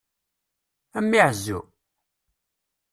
A 0.97 0.99
mmi 1.03 1.19
ɛezzu! 1.27 1.59